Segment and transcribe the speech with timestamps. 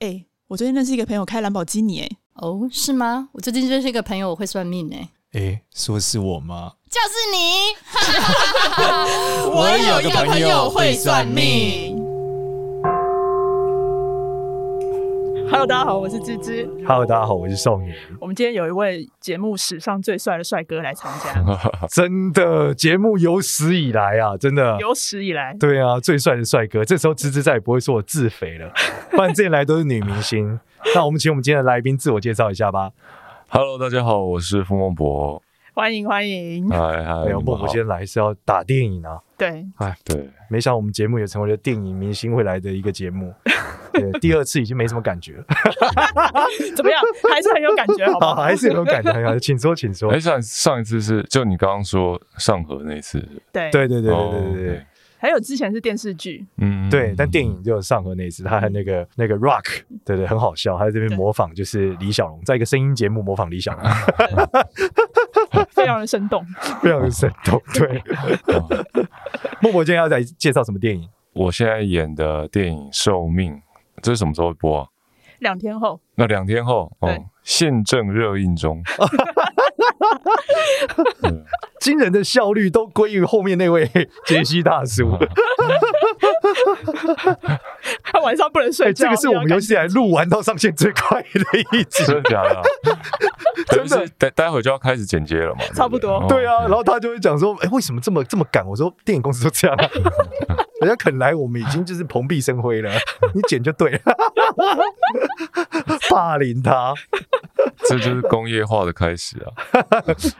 [0.00, 3.28] 哎，我最近认识一个朋友开兰博基尼，哎，哦，是吗？
[3.32, 6.72] 我最近认识一个朋友，我会算命，哎，哎，说是我吗？
[6.90, 7.38] 就是你，
[9.54, 11.99] 我有一个朋友会算命。
[15.50, 16.64] Hello，大家好，我是芝芝。
[16.86, 17.92] Hello，大家好，我是少年。
[18.20, 21.60] 我们今天有一位节目史上最帅的帅哥来参加，
[21.90, 26.84] 真的，节目有史以来啊，真的有史以来，对啊，最帅的帅哥。
[26.84, 28.72] 这时候芝芝再也不会说我自肥了，
[29.10, 30.60] 不然这些来都是女明星。
[30.94, 32.92] 那我们请我们今天的来宾自我介绍一下吧。
[33.48, 35.42] Hello，大家好，我是傅孟博。
[35.72, 39.18] 欢迎欢迎，哎哎，没有莫福今天来是要打电影啊？
[39.38, 43.32] 对，哎对，没想到我们节目也成为了电影明星会来的一个节目。
[43.92, 45.44] 对，第二次已经没什么感觉了，
[46.76, 47.00] 怎么样？
[47.32, 48.34] 还是很有感觉，好不好？
[48.36, 50.10] 还是很有感觉，很好，请说，请说。
[50.10, 53.20] 哎，上上一次是就你刚刚说上河那次，
[53.52, 53.70] 对。
[53.70, 54.86] 对对对对对对，
[55.18, 63.82] 还有之前是电视剧，嗯，对，但电影就上河那次，他还那个那个 rock，对对，很好笑，他在这边模仿就是李小龙，在一个声音节目模仿李小龙。
[65.70, 66.44] 非常的生动，
[66.82, 67.60] 非常的生动。
[67.74, 68.02] 对。
[69.60, 71.08] 默默今天要来介绍什么电影？
[71.32, 73.52] 我现在演的电影《寿命》。
[74.02, 74.86] 这是什么时候播啊？
[75.40, 76.00] 两天后。
[76.14, 77.08] 那两天后，哦，
[77.42, 78.82] 现正热映中。
[81.80, 83.88] 惊人的效率都归于后面那位
[84.26, 85.16] 杰西大叔。
[88.02, 89.06] 他晚上不能睡觉。
[89.06, 91.28] 这个是我们游戏来录完到上线最快的
[91.78, 92.04] 一集。
[92.04, 92.62] 真的假的？
[93.70, 94.06] 真的。
[94.18, 95.60] 待待会就要开始剪接了嘛？
[95.74, 96.24] 差不多。
[96.28, 99.76] 对啊，然后他就会讲说：“哎，为什么这么这么赶？”我说：“电影公司都这样。
[100.80, 102.90] ”人家肯来，我们已经就是蓬荜生辉了。
[103.34, 104.00] 你剪就对了，
[106.08, 106.94] 霸凌他，
[107.86, 109.52] 这就是工业化的开始啊！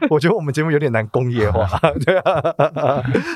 [0.09, 1.69] 我觉得我们节目有点难工业化，
[2.07, 2.33] 对啊。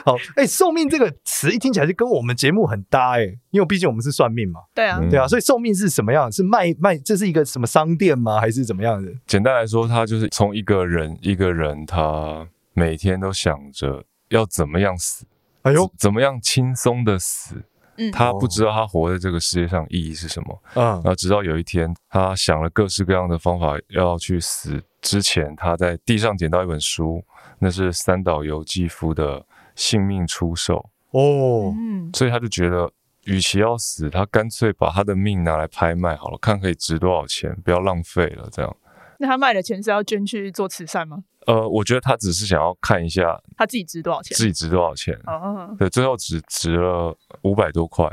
[0.05, 4.61] 好，哎、欸，寿命这个词一听起来就跟我们节目很搭哎、欸，因为毕竟我们是算命嘛。
[4.75, 6.33] 对啊，对啊，所以寿命是什么样？
[6.33, 6.97] 是卖卖？
[6.97, 8.41] 这是一个什么商店吗？
[8.41, 9.13] 还是怎么样的？
[9.27, 15.27] 简单来说，他就是从一个人一个人，他每天都想着要怎么样死。
[15.63, 17.65] 哎呦，怎么样轻松的死？
[17.97, 20.63] 嗯，他不知道他活在这个世界上意义是什么。
[20.75, 27.25] 嗯，然后直到有一天，他想了各式各样的方法要去死之前，他在地上捡到一本书，
[27.59, 29.41] 那是三岛由纪夫的
[29.77, 30.85] 《性命出售》。
[31.19, 32.91] 哦，嗯，所以他就觉得，
[33.27, 38.49] 与其要死，他干脆把他的命拿来拍卖好了，看可以值多少钱，不要浪费了。
[38.51, 38.77] 这样，
[39.25, 41.25] 那他卖的钱是要捐去做慈善吗？
[41.47, 45.19] 呃，我觉得他只是想要看一下他自己值多少钱，自己值多少钱。
[45.27, 48.07] 哦，对，最后只值了五百多块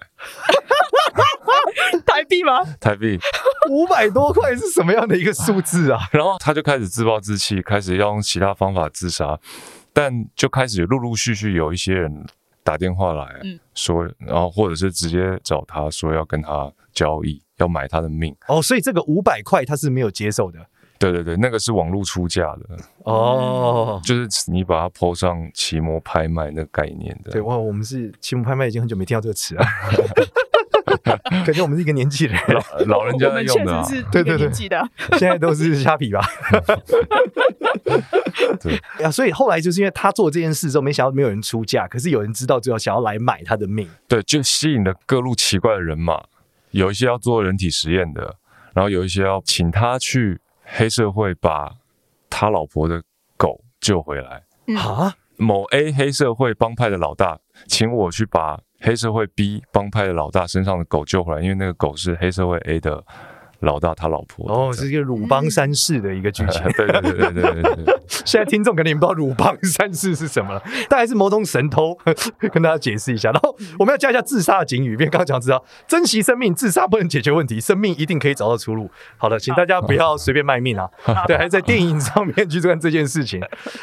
[2.05, 2.63] 台币吗？
[2.79, 3.19] 台币
[3.69, 5.99] 五百多块是什么样的一个数字啊？
[6.13, 9.37] 然后他就开始自暴自弃，开始要用其他方法自杀，
[9.91, 12.25] 但就开始陆陆续续有一些人
[12.63, 13.41] 打电话来
[13.73, 18.35] 说，嗯、然后或者是直接找他说要跟他交易，要买他的命。
[18.47, 20.59] 哦，所以这个五百块他是没有接受的。
[21.01, 22.77] 对对对，那个是网络出价的。
[23.05, 27.31] 哦，就是你把它 po 上奇摩拍卖那个概念的。
[27.31, 29.65] 对哇，我们是奇摩拍卖，已经很久没听到这个词了，
[31.43, 32.39] 感觉我们是一个年纪人，
[32.85, 34.51] 老老人家在用的、啊，对对对，
[35.17, 36.21] 现在都是虾皮吧？
[38.61, 38.79] 对。
[38.99, 46.21] 呀， 所以后来就是因为他做这件事之后，没想到没有人出价，可是有人知道，之后想要来买他的命，对，就吸引了各路奇怪的人马，
[46.69, 48.35] 有一些要做人体实验的，
[48.75, 50.39] 然后有一些要请他去。
[50.73, 51.71] 黑社会把
[52.29, 53.03] 他老婆的
[53.37, 54.43] 狗救回来
[54.77, 55.15] 啊！
[55.37, 63.03] 某 A 黑社会帮派的老大请我去把黑社会 B 帮派的老大身上的狗救回来，因为那个狗是黑社会 A 的。
[63.61, 66.61] 老大他老婆哦，是一个鲁邦三世的一个剧情。
[66.75, 67.99] 对对对对对对对。
[68.25, 71.97] 现在听众肯定不知道鲁邦三世是什么了， 大概是某种神偷，
[72.51, 73.31] 跟大家解释一下。
[73.31, 78.89] 然后我们要加一下自杀的警语，因为刚刚讲知道，珍惜生命，自杀不能解决问题，生命一定可以找到出路。
[79.17, 80.89] 好的，请大家不要随便卖命啊！
[81.25, 83.41] 对，还是在电影上面去做这件事情。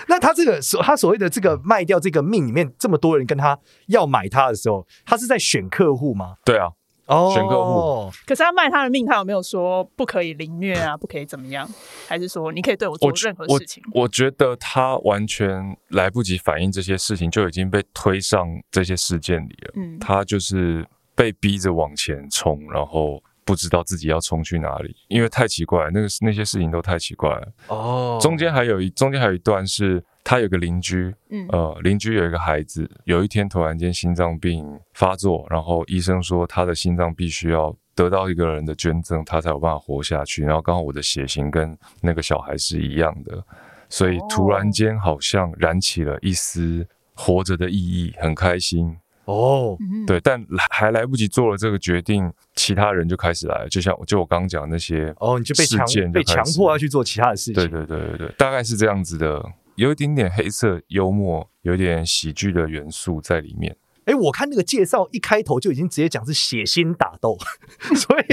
[0.08, 6.34] 那他这个所他所谓的这个卖掉这个命里面这么多人跟他要买他的时候，他是在选客户吗？
[6.44, 6.68] 对啊。
[7.08, 8.10] 哦，选客户。
[8.26, 10.96] 可是他卖他的命，他有没有说不可以凌虐啊？
[10.96, 11.68] 不可以怎么样？
[12.06, 13.82] 还是说你可以对我做任何事情？
[13.92, 19.72] 我，我，我觉得他完全来不及反应这些事情，就已经被推上这些事件里了。
[19.74, 27.52] 嗯，他就是被逼着往前冲，然后不知道自己要冲去哪里，因为太奇怪，那个那些事情都太奇怪了。
[27.68, 30.04] 哦，中间还有一中间还有一段是。
[30.28, 40.44] 他有个邻居，嗯，呃，邻居有一个孩子，有一天突然间心脏病发作，然后医生说他的心脏必须要得到一个人的捐赠，他才有办法活下去。
[40.44, 43.42] 然后刚好我的血型跟那个小孩是一样的，
[43.88, 48.94] 所以突然间好像燃起了一丝活着的意义，很开心。
[49.24, 59.42] 哦，对，但还来不及做了这个决定，其他人就开始来了，就像就我刚刚讲那些哦，你就被强被强迫要去做其他的事情，对对对对对，大概是这样子的，
[59.78, 63.76] 有一点点黑色幽默，有一点喜剧的元素在里面。
[64.06, 67.38] 哎，我看那个介绍一开头就已经直接讲是血腥打斗，
[67.94, 68.24] 所以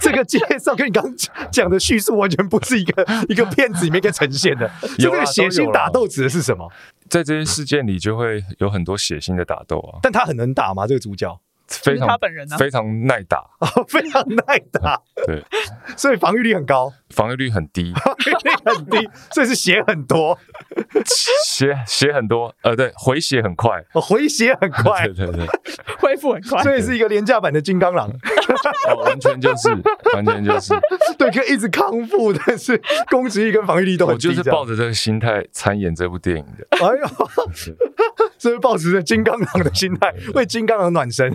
[0.00, 1.16] 这个介绍跟你刚刚
[1.50, 4.70] 讲的叙述完全不是一个 一个片子里面可以呈现的。
[4.96, 6.70] 这个血腥打斗指的是什么？
[7.08, 9.98] 在这些事件里就会有很多血腥的打斗啊。
[10.00, 10.86] 但他很能打吗？
[10.86, 11.40] 这个主角？
[11.66, 15.42] 非常他本人呢，非常耐打，哦， 非常耐打，对，
[15.96, 20.38] 所以防御力很高，防御率很低， 防御力很低，所以是血很多，
[21.46, 25.46] 血血很多，呃，对，回血很快，哦，回血很快，对对对，
[25.98, 28.10] 恢复很快，所以是一个廉价版的金刚狼，
[29.04, 29.70] 完全就是，
[30.14, 30.74] 完全就是，
[31.16, 32.80] 对，可以一直康复，但是
[33.10, 37.06] 攻击力跟防御力都很低，我就是抱着这个心态参演这部电影的，哎呦，
[38.38, 41.34] 所以抱持着金刚狼的心态为金刚狼暖身。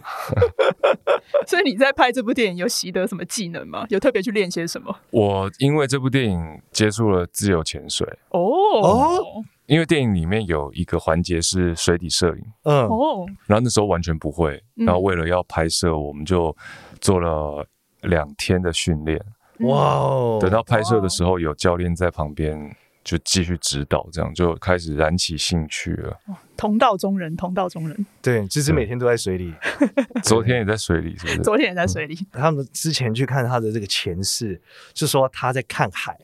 [1.48, 3.86] 所以你在拍这部电影有习得什么技能吗？
[3.89, 4.95] 有特别去练些什么？
[5.12, 8.07] 我因为这部电影接触了自由潜水。
[8.30, 8.42] 哦。
[8.81, 12.88] 哦，因为电影里面有一个环节是水底摄影，嗯。
[12.88, 16.56] 哦，然后那时候完全不会，然后为了要拍摄，我们就
[17.00, 17.65] 做了
[18.01, 19.19] 两天的训练，
[19.60, 22.75] 哇哦，等到拍摄的时候有教练在旁边。
[23.04, 26.18] 就继续指导，这样就开始燃起兴趣了。
[26.56, 28.06] 同道中人，同道中人。
[28.22, 29.54] 对，其实每天都在水里，
[30.22, 31.38] 昨天也在水里，是不是？
[31.44, 32.18] 昨天也在水里。
[32.31, 34.62] 他们之前去看他的这个前世，
[34.94, 36.18] 是说他在看海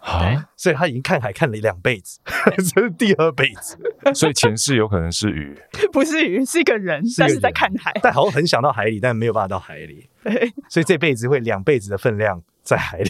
[0.00, 2.18] 啊， 所以他已经看海看了两辈子，
[2.74, 3.78] 这是第二辈子。
[4.14, 5.56] 所以前世有可能是鱼，
[5.92, 10.08] 不是鱼，是一个人，但是在看海，但好像很想到海里，但没有办法到海里。
[10.22, 13.08] 对，所以这辈子会两辈子的分量在海里。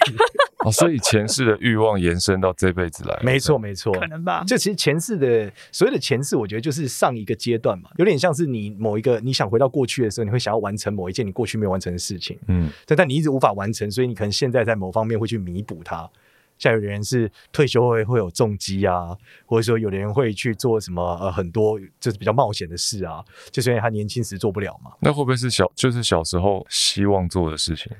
[0.64, 4.42] 哦，所以前世的欲望延伸到这辈子来，没错没错，可能吧？
[4.46, 16.08] 就其实前世的所谓的前世，我觉得就是上一个阶段嘛，有点像是你某一个你想回到过去的时候，你会想要完成某一件你过去没有完成的事情，嗯，但但你一直无法完成，所以你可能现在在某方面会去弥补它。
[16.56, 19.08] 像有的人是退休会会有重击啊，
[19.44, 24.92] 或者说有的人会去做什么呃很多就是比较冒险的事啊，就是因为他年轻时做不了嘛。
[25.00, 27.90] 那会不会是小就是小时候希望做的事情？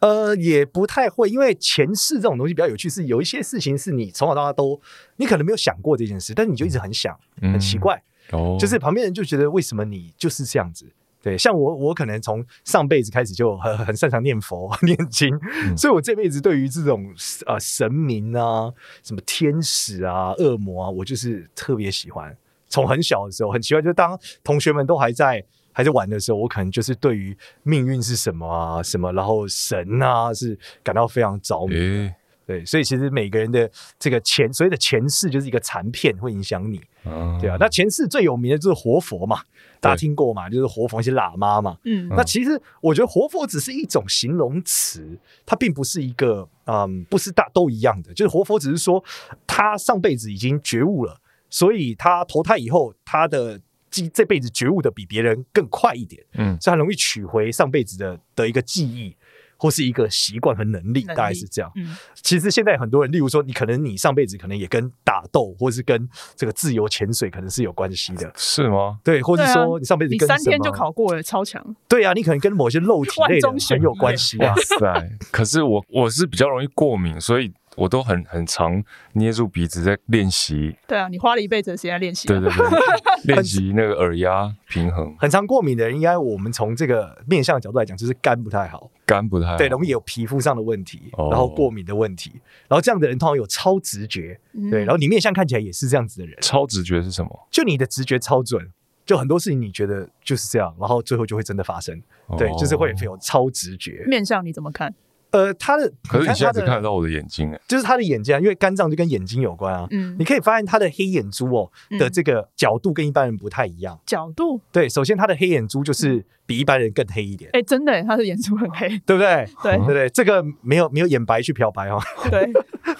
[0.00, 4.80] 呃，也不太会，因为前世这种东西比较有趣，是有一些事情是你从小到大都
[5.16, 8.00] 你可能没有想过这件事，但是你就一直很想，嗯、很奇怪，
[8.30, 10.86] 哦，就是旁边人就觉得为什么你就是这样子？
[11.20, 17.12] 对，像我，我可能从上辈子开始就很很擅长念佛 念经，嗯、所以我这辈子对于这种
[17.46, 18.72] 呃神明啊、
[19.02, 22.36] 什么天使啊、恶魔啊，我就是特别喜欢。
[22.68, 25.44] 从很小的时候很奇怪，就当同学们都还在。
[25.72, 31.76] 还在玩的时候，我可能就是对于命运是什么啊，什么，然后神啊，是感到非常着迷。
[31.76, 36.80] 欸、对，所以其实每个人的这个前所谓的前世就是一个残片，会影响你。
[37.04, 39.40] 嗯、对啊，那前世最有名的就是活佛嘛，
[39.80, 40.50] 大家听过嘛？
[40.50, 41.78] 就是活佛一些喇嘛嘛。
[41.84, 48.12] 嗯，那其实我觉得活佛只是一种形容词，它并不是一个嗯，不是大都一样的。
[48.14, 49.02] 就是活佛只是说
[49.46, 53.60] 他上辈子已经觉悟了，所以他投胎以后他的。
[53.90, 59.16] 记这辈子觉悟的比别人更快一点，嗯，所以他容易取回上辈子的的一个记忆，
[59.56, 61.70] 或是一个习惯和能力，能力大概是这样。
[61.76, 68.98] 嗯，其实现在很多人，例如说，你可能你上辈子可能也跟打斗，或是跟这个自由潜水可能是有关系的， 是吗？
[69.02, 71.74] 对，或者说你上辈子跟你三天就考过了，超强。
[71.88, 74.54] 对啊，你可能跟某些肉体 类的很有关系啊。
[74.54, 75.18] 哇塞！
[75.32, 77.52] 可是我我是比较容易过敏，所以。
[77.78, 78.82] 我都很很常
[79.12, 80.76] 捏住鼻子在练习。
[80.86, 82.26] 对啊，你花了一辈子的时间练习。
[82.26, 85.14] 对对对，练习那个耳压平衡。
[85.18, 92.32] 很常过敏的人，应该我们从这个面相的角度来讲，就是肝不太好，肝不太好，对，容易有皮肤上的问题，然后过敏的问题，
[92.68, 96.36] 然后这样的人通常有超直觉，对，然后你面相看起来也是这样子的人。
[96.40, 97.48] 超直觉是什么？
[97.50, 98.70] 就你的直觉超准，
[99.06, 102.02] 就很多事情你觉得就是这样，然后最后就会真的发生。
[102.36, 104.04] 对，就是会有超直觉。
[104.06, 104.94] 面相你怎么看？
[105.30, 109.86] 呃，他的可是你现在只看得到我的眼睛哎，就是他的眼睛啊，因为肝脏就跟眼睛有关啊。
[109.90, 113.98] 嗯，你可以发现他的黑眼珠哦的这个角度跟一般人不太一样。
[114.06, 114.60] 角度？
[114.72, 117.50] 对，首先他的黑眼珠就是比一般人更黑一点。
[117.52, 119.46] 哎，真的，他的眼珠很黑，对不对？
[119.62, 122.00] 对对对，这个没有没有眼白去漂白哦。
[122.30, 122.50] 对，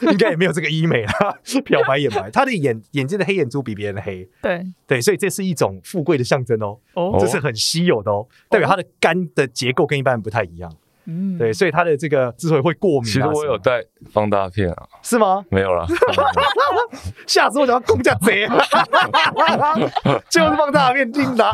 [0.13, 2.31] 应该也没有这个医美啦， 漂白眼白。
[2.31, 4.29] 他的眼眼睛的黑眼珠比别人黑。
[4.43, 6.79] 对对，所以这是一种富贵的象征哦。
[6.95, 10.71] 哦，这是很稀有的哦，代表他的肝的结构跟一般人不太一样。
[11.09, 15.43] 嗯，对，所以他的这个之所以会过敏，其实我有带放大片啊，是吗？
[15.51, 15.87] 没有啦，
[17.27, 17.67] 吓死我！
[17.67, 18.47] 想要公家贼，
[20.31, 21.45] 就是放大片进的。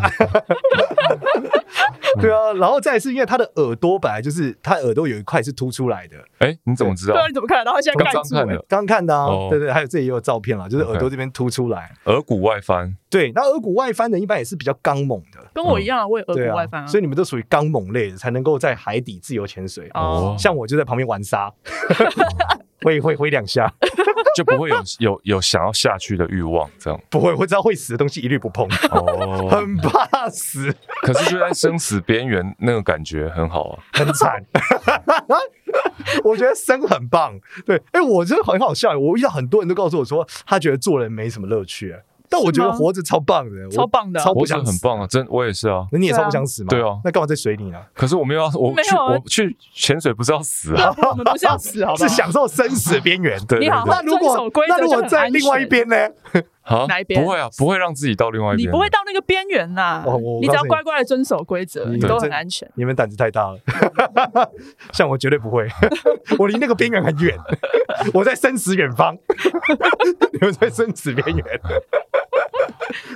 [2.20, 6.16] 对啊，然后再是因为他的耳朵本来就是他耳朵有一块是凸出来的。
[6.38, 7.14] 哎，你怎么知道？
[7.14, 7.74] 对啊，你怎么看然后？
[7.74, 9.26] 他现在刚看的，刚看的啊。
[9.50, 12.96] 对对，还有这里也有照片了，就是耳朵这边凸出来，耳骨外翻。
[13.10, 16.86] 对，那耳骨外翻的一般也是比较刚猛的，跟我一样，我也耳骨外翻啊。
[16.86, 19.88] 所以你们都属于刚猛类的，才能够在海底自由潜水。
[19.94, 21.52] 哦，像我就在旁边玩沙，
[22.82, 23.72] 挥挥挥两下。
[24.36, 30.74] 就不会有有有想要下去的欲望，这样不会，我知道会死的东西一律不碰，哦， 很怕死。
[31.02, 34.44] 可是就在生死边缘，那个感觉很好啊，很惨。
[36.24, 38.98] 我觉得生很棒，对，哎，我觉得很好笑。
[38.98, 41.94] 我遇到很多人都告诉我说，他觉得做人没什么乐趣。
[42.30, 45.06] 但我觉得活着超棒的，超棒的，超不想死，很棒啊！
[45.06, 45.86] 真，我也是啊。
[45.92, 46.68] 那你也超不想死吗？
[46.70, 46.98] 对啊。
[47.04, 47.78] 那干嘛在水里呢？
[47.94, 50.94] 可是我没有，我去，我去潜水不是要死啊？
[51.10, 52.08] 我们不是要死， 好吧？
[52.08, 53.38] 是享受生死边缘。
[53.46, 53.58] 对。
[53.60, 55.96] 你好，那如果那如果在另外一边呢？
[56.66, 57.22] 好，哪一边？
[57.22, 58.66] 不会啊，不会让自己到另外一边。
[58.68, 60.02] 你不会到那个边缘呐。
[60.40, 62.66] 你只要乖乖的遵守规则，你都很安全。
[62.74, 63.58] 你们胆子太大了，
[64.92, 65.68] 像我绝对不会。
[66.38, 67.36] 我离那个边缘很远，
[68.12, 69.16] 我在生死远方，
[70.32, 71.60] 你们在生死边缘。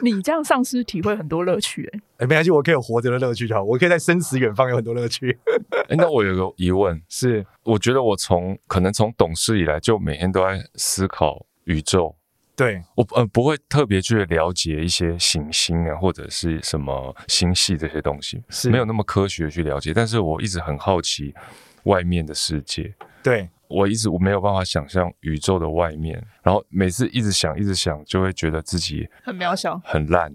[0.03, 5.39] 你这样丧失体会很多乐趣哎、欸，哎，没关系，我可以有活着的乐趣就好，我可以在生死远方有很多乐趣。
[5.71, 12.15] 哎、欸，那我有个疑问是，我觉得我从可能从懂事以来就每天都在思考宇宙，
[12.57, 21.35] 对我呃不会特别去了解一些行星啊或者是什么星系这些东西，是没有那么科学去了解，但是我一直很好奇
[21.85, 23.49] 外面的世界，对。
[23.69, 30.33] 我一直我没有办法想象宇宙的外面，然后每次一直想一直想，就会觉得自己很渺小、很烂，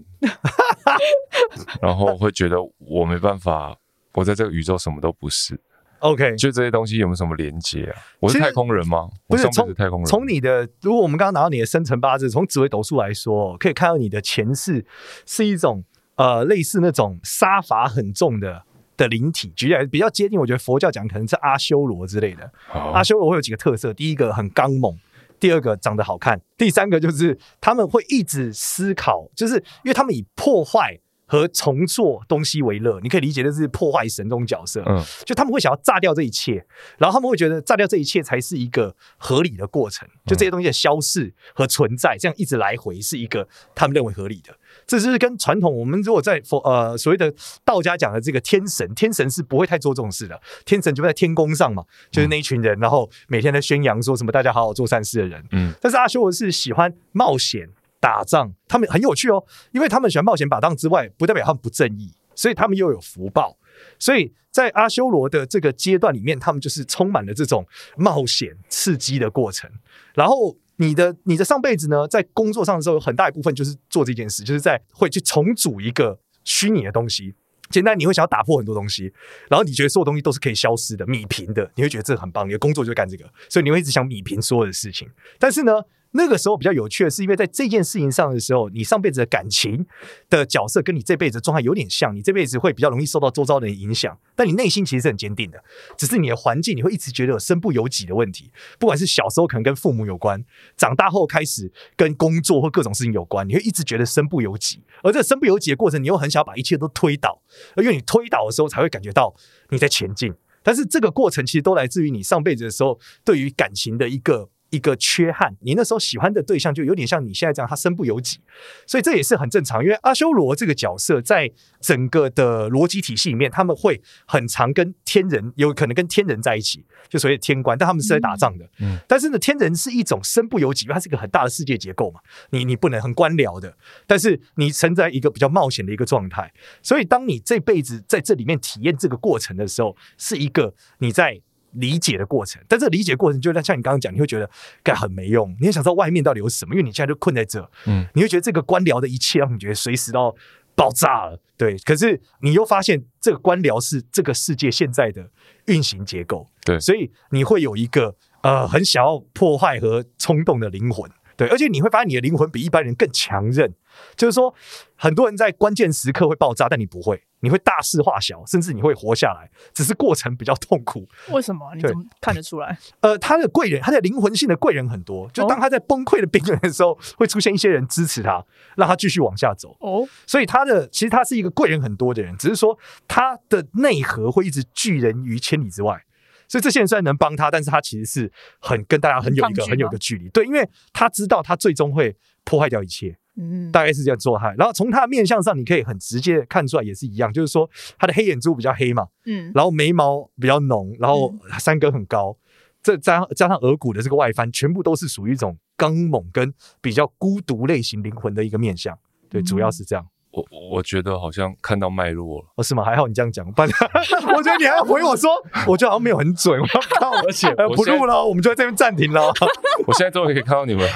[1.82, 3.76] 然后会觉得我没办法，
[4.12, 5.60] 我在这个宇宙什么都不是。
[6.00, 7.96] OK，就这些东西有没有什么连接啊？
[8.20, 9.08] 我是太空人吗？
[9.26, 10.06] 不是，从太空人。
[10.06, 14.84] 从你的，如果我们刚刚拿到你的生辰八字，从紫微斗数来说，可以看到你的前世
[15.24, 15.82] 是一种
[16.16, 18.64] 呃类似那种杀伐很重的。
[18.96, 22.50] 的灵体举例来比较接近，我觉得佛教讲可能是阿修罗之类的。
[22.72, 22.94] Oh.
[22.94, 24.96] 阿修罗会有几个特色：第一个很刚猛，
[25.38, 33.00] 第二个长得好看，第三个就是他们会一直思考，就是因为他们以破坏和重做东西为乐。
[33.02, 36.64] 你可以理解的是破坏神这种角色，嗯，就他们会想要炸掉这一切，
[36.98, 44.54] 然后他们会觉得炸掉这一切才是一个合理的过程，就这些东西的消逝和存在，这样一直来回是一个他们认为合理的。
[44.86, 47.32] 这是跟传统我们如果在佛呃所谓的
[47.64, 50.40] 道家讲的这个天神，天神是不会太做这种事的。
[50.64, 55.44] 天神就在天宫上嘛，就是那一群人，然后每天在宣扬说什么大家好好做善事的人。
[55.52, 57.68] 嗯，但是阿修罗是喜欢冒险
[58.04, 59.42] 打仗，他们很有趣哦，
[59.72, 63.56] 因为他们喜欢冒险打仗之外，不代表他们不正义，所以他们又有福报。
[63.98, 69.70] 所以在阿修罗的这个阶段里面，他们就是充满了这种冒险刺激的过程，
[70.14, 70.58] 然后。
[70.76, 77.32] 你的你的上辈子呢，在工作上的时候，有很大一部分就是做这件事，就是在会去重组一个虚拟的东西。
[77.70, 79.04] 简单，你会想要打破很多东西，
[79.48, 82.48] 然后你觉得所有东西都是可以消失的、米平的，你会觉得这很棒。
[82.48, 85.08] 你的工作就干这个，所以你会一直想米平所有的事情。
[85.38, 85.80] 但是呢，
[86.16, 89.84] 那个时候比较有趣的是，因为在这件事情上的时候，你上辈子的感情
[90.30, 95.62] 的角色跟你这辈子的状态有点像，你这辈子会比较容易受到周遭的影响，但你内心其实是很坚定的，
[95.98, 100.44] 只是你的环境你会一直觉得有身不由己的问题，不管是小时候可能跟父母有关，
[100.76, 107.42] 长大后开始跟工作或各种事情有关，你会一直觉得身不由己，而这身不由己的过程，你又很想把一切都推倒，
[107.74, 109.34] 而因为你推倒的时候才会感觉到
[109.70, 114.50] 你在前进，但是这个过程其实都来自于你上辈子的时候对于感情的一个。
[114.74, 118.40] 一个缺憾，你那时候喜欢的对象就有点像你现在这样，他身不由己，
[118.88, 119.84] 所以这也是很正常。
[119.84, 121.48] 因为阿修罗这个角色在
[121.80, 128.68] 整个的逻辑体系里面，他们会很常跟天人有可能跟天人在一起，就所谓天官，但他们是在打仗的。
[128.80, 132.18] 嗯，但是呢，天人是一种身不由己，因为它是一个很大的世界结构嘛，
[132.50, 133.76] 你你不能很官僚的，
[134.06, 136.52] 但是你存在一个比较冒险的一个状态，
[136.82, 141.40] 所以当你这辈子在这里面体验这个过程的时候，是一个你在。
[141.74, 144.48] 理解的过程，但这个理解过程就像你刚刚讲，你会觉得
[144.82, 150.34] 该很没用，你也想知道外面到底有什么，因为你现在就困在这，嗯，你会觉得这个官僚的一切让你觉得随时都
[150.74, 151.76] 爆炸了，对。
[151.78, 155.30] 可是你又发现这个官僚是这个世界现在的
[155.66, 163.72] 运行结构，对，所以你会有一个呃很想要破坏和冲动的灵魂，对，而且你会发现你的灵魂比一般人更强韧，
[164.16, 164.54] 就是说
[164.96, 171.08] 很多人在关键时刻会爆炸，但你不会，你会大事化小，甚至你会活下来，只是过程比较痛苦。
[171.30, 171.74] 为什么？
[171.74, 172.78] 你怎么看得出来？
[173.00, 178.44] 呃，他的贵人，他的灵魂性的贵人很多，就当他在崩溃的边缘的时候，哦，会出现一些人支持他，
[178.76, 179.76] 让他继续往下走。
[179.80, 186.04] 哦，所以他的其实他是一个贵人很多的人，只是说他的内核会一直拒人于千里之外。
[186.48, 194.52] 所以这些人虽然能帮他，但是他其实是很跟大家很有一个很有一个距离，对，因为他知道他最终会破坏掉一切，嗯，大概是这样做哈。
[194.58, 202.36] 然后从他的面相上，你可以很直接看出来，也是一样，就是说他的黑眼珠比较黑嘛，嗯，然后眉毛比较浓，然后山根很高，
[202.82, 208.98] 这加加上额骨的这个外翻，全部都是属于一种刚猛跟比较孤独类型灵魂的一个面相，
[209.28, 210.06] 对，主要是这样。
[210.34, 212.82] 我我觉得好像看到脉络了，哦，是吗？
[212.84, 213.70] 还好你这样讲，不然
[214.36, 215.30] 我觉得你还要回我说，
[215.66, 216.60] 我觉得好像没有很准。
[216.60, 219.32] 我要靠，而且我不录了，我们就在这边暂停了。
[219.86, 220.88] 我现在终于可以看到你们，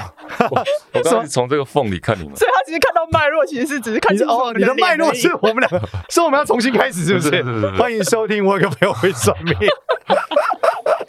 [0.51, 0.59] 我
[0.93, 5.69] 我 刚刚从这个缝里看你们，所以他其实看到脉络，其实是只是看清楚哦，你的脉络是我们俩，
[6.09, 7.71] 是我们要重新开始，是不是？
[7.77, 9.55] 欢迎收听，我有个朋友会算命。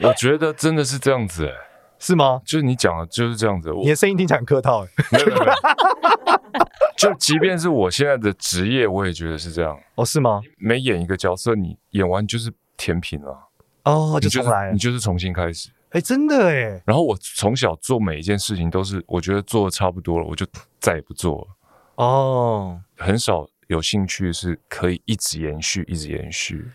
[0.03, 1.55] 我觉得真的是这样子，欸，
[2.01, 2.41] 是吗？
[2.45, 5.45] 就是你讲的就是这样子，你的声音听起来很客套，没有没有。
[6.97, 9.79] 就即便是我现在的职业，我也觉得是这样。
[9.95, 10.41] 哦，是吗？
[10.59, 13.49] 每演一个角色，你演完就是填平了。
[13.85, 15.71] 哦，就重来，你就是重新开始。
[15.91, 16.83] 哎，真的哎。
[16.85, 20.47] 然后我从小做每一件事情都是，我觉得做的差不多了，我就
[20.79, 22.05] 再也不做了。
[22.05, 26.67] 哦，很少有兴趣是可以一直延续，一直延续。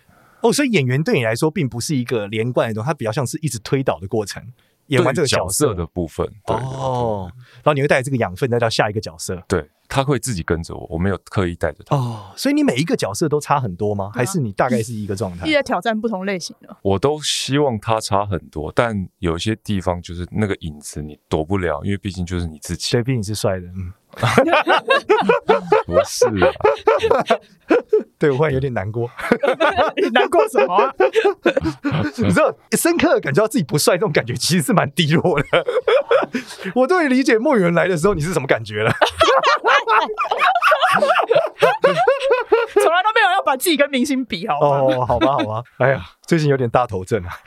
[0.41, 4.43] 哦，所以演员对你来说并不是一个连贯的东西，它比较像是一直推导的过程。
[4.87, 5.75] 演完这个角色，角色。
[5.75, 14.11] 的部分，对哦，然后你会带这个养分再到下一个角色，对，他会自己跟着我，我没有刻意带着他哦，所以你每一个角色都差很多吗？
[14.13, 15.45] 还是你大概是一个状态？
[15.45, 23.93] 一直在挑战不同类型的，我都希望他差很多，但有些地方就是那个影子你躲不了，因为毕竟就是你自己，所以毕竟是帅的，嗯。
[25.85, 26.49] 不是啊，
[28.17, 29.09] 对，我忽然有点难过。
[30.01, 30.93] 你难过什么啊？
[32.15, 35.65] 你知道，深刻的感觉到自己不帅，这种感觉其实是蛮低落的。
[36.75, 38.93] 我终于理解莫允来的时候你是什么感觉了。
[42.73, 45.63] 从来都没有要把自己跟明星比，好哦，好吧，好吧。
[45.77, 47.29] 哎呀，最近有点大头症啊。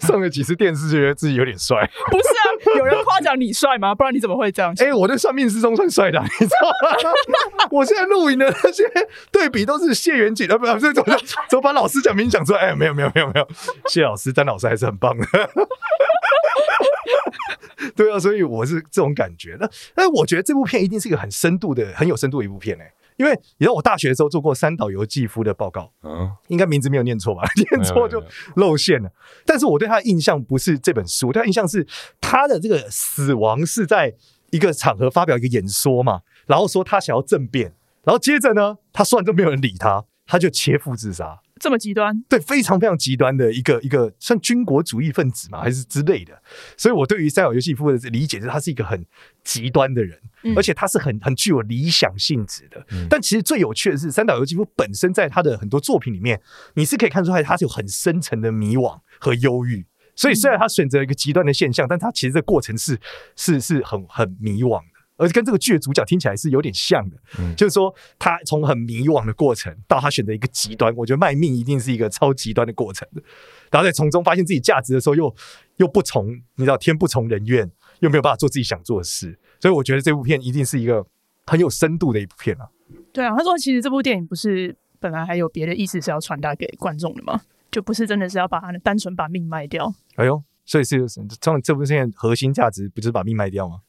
[0.00, 1.88] 上了几次电视，就觉得自己有点帅。
[2.10, 3.94] 不是啊，有人夸奖你帅吗？
[3.94, 4.74] 不然你怎么会这样？
[4.80, 7.68] 哎、欸，我在算命之中算帅的，你知道吗？
[7.70, 8.84] 我现在录影的那些
[9.30, 11.16] 对比都是谢元景啊，不是怎么
[11.48, 12.62] 怎么把老师讲名讲出来？
[12.62, 13.48] 哎、欸，没有没有没有没有，
[13.86, 15.24] 谢老师、詹老师还是很棒的。
[17.96, 19.56] 对啊，所以我是这种感觉。
[19.60, 22.92] 那那，我觉得这部片一定是一个很深度的、很有深度的一部片哎。
[23.16, 27.42] 因为你知道我大学的时候做过三岛由纪夫的报告，嗯，应该名字没有念错吧？
[27.70, 28.24] 念错就
[28.56, 29.12] 露馅了。
[29.44, 31.86] 但是我对他的印象不是这本书，我对他印象是
[32.20, 34.14] 他的这个死亡是在
[34.50, 41.38] 一个场合发表一个演说嘛，然后说他想要政变，然后接着呢，他说完都没有人理他，他就切腹自杀。
[41.62, 42.20] 这么极端？
[42.28, 46.42] 对，非常非常极端的一个一个，算军国主义分子嘛，还是之类的。
[46.76, 49.06] 所以我对于三岛由纪夫的理解是，他是一个很
[49.44, 52.84] 极端的人，嗯、而且他是很很具有理想性质的。
[52.90, 56.42] 嗯、但其实最有趣的是，三岛由纪夫本身在他的很多作品里面，
[56.74, 59.86] 你是可以看出来，他是有很深层的迷惘和忧郁。
[60.16, 62.98] 所以虽然他选择一个极端的现象，但他其实这过程是
[63.36, 64.82] 是是很很迷惘。
[65.22, 73.06] 而且跟这个剧的主角听起来是有点像的，嗯、就是说他从很迷惘的过程到他选择一个极端，我觉得卖命一定是一个超极端的过程，
[73.70, 75.34] 然后在从中发现自己价值的时候又，又
[75.76, 81.06] 又不从你知道天不从人愿，又没有办法做自己想做的事，所以我觉得这部片一定是一个
[81.46, 82.68] 很有深度的一部片啊。
[83.12, 87.40] 对啊，他说其实这部电影不是本来还有别的意思是要传达给观众的吗？
[87.70, 89.92] 就不是真的是要把他单纯把命卖掉。
[90.16, 91.06] 哎呦，所以是
[91.40, 93.80] 这这部片核心价值不就是把命卖掉吗？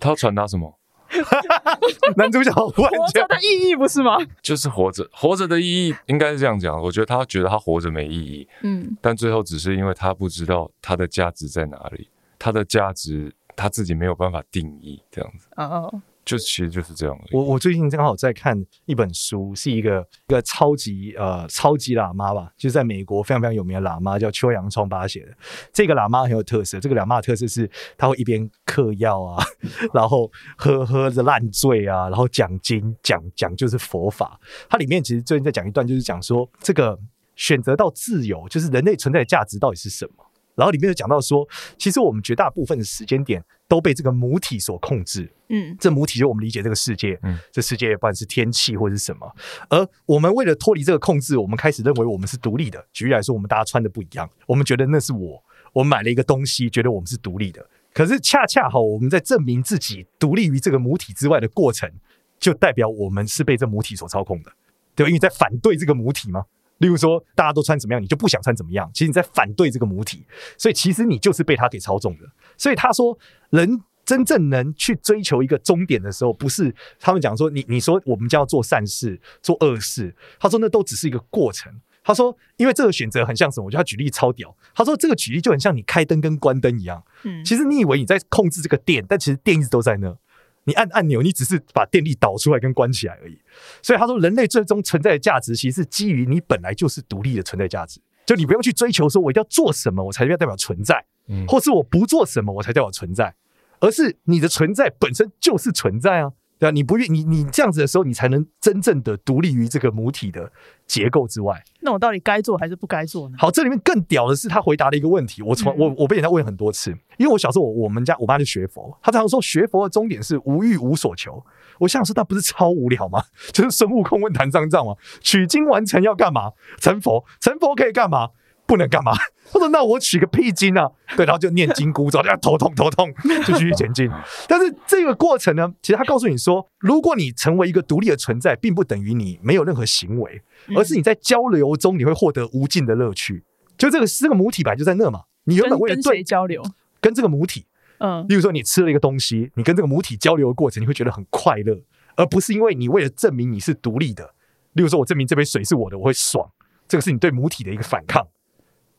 [0.00, 0.78] 他要传达什么？
[2.16, 4.16] 男主角活着的意义不是吗？
[4.40, 6.80] 就是活着，活着的意义应该是这样讲。
[6.80, 15.46] 我觉得他觉得他活着没意义，嗯，但最后只是因为他不知道他的价值在哪里，他的价值他自己没有办法定义，这样子。
[15.56, 16.00] 哦。
[16.24, 17.18] 就其实就是这样。
[17.32, 18.56] 我我最近正好在看
[18.86, 25.32] 一本书，是一个一个超级呃超级喇嘛吧，就是在美国非常非常有名的喇嘛，叫邱阳聪把他写的。
[25.72, 29.44] 这个喇嘛很有特色，这个喇嘛的特色是他会一边嗑药啊，
[29.92, 34.40] 然后喝喝着烂醉啊，然后讲经讲讲就是佛法。
[34.68, 36.98] 它里面其实最近在讲一段，就是讲说这个
[37.34, 40.24] 选择到自由，就是人类存在的价值到底是什么。
[40.54, 45.32] 然后里面有讲到说，其实我们绝大部分的时间点都被这个母体所控制。
[45.48, 49.30] 嗯，这母体就我们理解这个世界，嗯，这世界不管是天气或者是什么，
[49.68, 52.82] 而我们为了脱离这个控制，我们开始认为我们是独立的。
[52.92, 57.66] 举例来说，我们大家穿的不一样，我们觉得那是我，我买了一个东西，觉得我们是独立的。
[57.92, 61.90] 可是恰恰好，我们在证明自己独立于这个母体之外的过程，
[62.38, 64.50] 就代表我们是被这母体所操控的，
[64.94, 65.08] 对吧？
[65.08, 66.44] 因为在反对这个母体嘛。
[66.82, 68.90] 例如说，大家都穿怎么样，你就不想穿怎么样。
[68.92, 70.26] 其实你在反对这个母体，
[70.58, 72.26] 所以其实你就是被他给操纵的。
[72.58, 73.16] 所以他说，
[73.50, 80.14] 人真正能去追求一个终点的时候，不是他们讲说你你说我们将要做善事、做恶事。
[80.40, 81.72] 他说那都只是一个过程。
[82.04, 83.66] 他说，因为这个选择很像什么？
[83.66, 84.52] 我觉得他举例超屌。
[84.74, 87.00] 他说这个举例就很像你开灯跟关灯一样。
[87.22, 90.16] 嗯，其实你以为你在控制这个电，但其实电一直都在那。
[90.64, 93.38] 你按按钮，你只是把电力导出来跟关起来而已。
[93.82, 98.00] 所以他说，人类最终存在的价值，其实是基于你本来就是独立的存在价值。
[98.24, 101.04] 就你不用去追求说，我一定要做什么，我才要代表存在，
[101.48, 103.34] 或是我不做什么，我才代表存在，
[103.80, 106.32] 而是你的存在本身就是存在啊。
[106.62, 110.52] 对啊，你不愿你你这样子的时候，你才能真正的独立于这个母体的
[110.86, 111.60] 结构之外。
[111.80, 113.34] 那我到底该做还是不该做呢？
[113.36, 121.44] 好，这里面更屌的是他回答了一个问题，我从、嗯、我我被人家问很多次，因为我小时候我我们家我妈就学佛，她常常说学佛的终点是无欲无所求。
[121.80, 123.24] 我想说，那不是超无聊吗？
[123.52, 126.52] 就是孙悟空问唐三藏嘛，取经完成要干嘛？
[126.78, 128.28] 成佛，成佛可以干嘛？
[128.72, 129.12] 不能干嘛？
[129.52, 133.12] 他说：“那我取个屁经啊！” 对，然后就念紧箍咒，就要头痛头痛，
[133.44, 134.10] 就继续前进。
[134.48, 140.40] 但是这个过程呢，其实他告诉你说，如果你成为一个独立的存在，并不等于你没有任何行为，
[140.74, 143.44] 而是你在交流中你会获得无尽的乐趣。
[143.76, 146.62] 就这个这个母体本来就在那嘛，你原本为了对跟谁交流？
[147.02, 147.66] 跟这个母体，
[147.98, 151.78] 嗯，例如说你吃了一个东西，你跟这个母体交流的过程，你会觉得很快乐，
[152.16, 154.34] 而不是因为你为了证明你是独立的。
[154.74, 156.48] 例如说，我证明这杯水是我的，我会爽，
[156.88, 158.26] 这个是你对母体的一个反抗。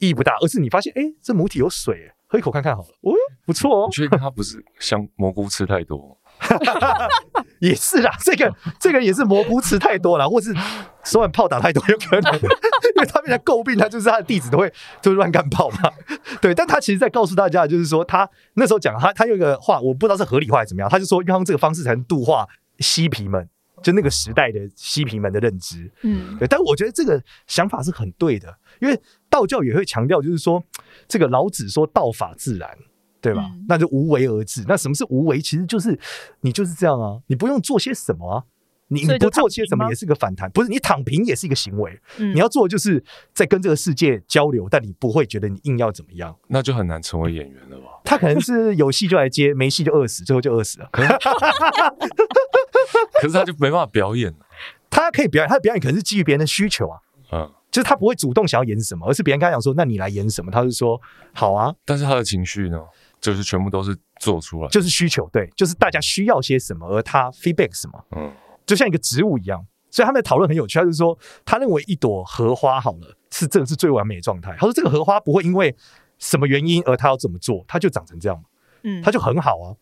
[0.03, 2.89] 意义不大，而是你发现，哎、欸，这母体有水，喝一口看看好了。
[3.01, 3.13] 哦，
[3.45, 3.87] 不错哦。
[3.87, 6.17] 你确定它不是香蘑菇吃太多？
[7.59, 10.53] 也是啦，这个这个也是蘑菇吃太多了，或是
[11.05, 12.33] 手腕炮打太多，有可能。
[12.95, 15.77] 因为他被人诟病，他就是他的弟子都会就是乱干炮嘛。
[16.41, 22.45] 对，但他其实在告诉大家，就是说他那时候讲他他有一个话，我不知道是合理化还是怎么样，他就说用这个方式才能度化
[22.79, 23.47] 嬉皮们。
[23.81, 28.47] 就那个时代的嬉皮们的认知，嗯，对，但我觉得这个想法是很对的，
[28.83, 30.61] 因为道教也会强调，就是说
[31.07, 32.69] 这个老子说道法自然，
[33.21, 33.49] 对吧？
[33.53, 34.65] 嗯、那就无为而治。
[34.67, 35.39] 那什么是无为？
[35.39, 35.97] 其实就是
[36.41, 38.43] 你就是这样啊，你不用做些什么啊，
[38.89, 41.99] 你不做些什么也是个反弹，不是你躺平也是一个行为。
[42.17, 48.01] 嗯、你要做就是在跟这个世界交流，但你不会觉得你硬要怎么样，那就很难成为演员了吧？
[48.03, 50.89] 他可能是有戏就来接，没戏就饿死，最后就饿死了。
[50.91, 51.01] 可
[53.27, 54.33] 是 他就没办法表演，
[54.89, 56.99] 他可以表演，他的表演可能是基于别人的需求啊，
[57.31, 61.01] 嗯，就是他不会主动想要演什么，而是别人跟他讲说，那你来演什么，他就说
[61.33, 61.73] 好啊。
[61.83, 62.79] 但是他的情绪呢，
[63.19, 68.31] 就是全部都是做出来，就是需求，对，就是大家需要些什么，而他 feedback 什么，嗯，
[68.67, 69.65] 就像一个植物一样。
[69.89, 74.55] 所以他们的讨论很有趣，他就是说，他认为一朵荷花好了，是这个是最完美的状态。
[74.57, 75.75] 他说这个荷花不会因为
[76.19, 78.43] 什么原因而他要怎么做，它就长成这样，
[78.83, 79.73] 嗯，它就很好啊。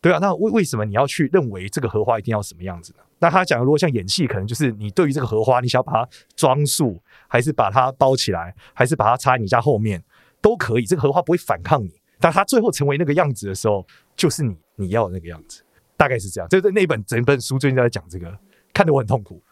[0.00, 3.02] 对啊，那为为什么你要去认为这个荷花一定要什么样子呢？
[3.18, 10.02] 那他讲的，如果像演戏，可能就是你对于这个荷花，你想要把它装束，还是把它包起来，还是把它插在你家后面，
[10.40, 10.84] 都可以。
[10.84, 15.64] 这个荷花不会反抗你，但它最后成为那个样子的时候，就是你你要的那个样子，
[15.96, 16.48] 大概是这样。
[16.50, 18.38] 就是那本整本书最近在讲这个，
[18.74, 19.42] 看得我很痛苦。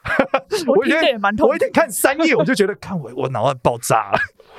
[0.67, 1.51] 我觉得也蛮痛苦。
[1.51, 4.19] 我一天看三页，我就觉得看我我脑袋爆炸了。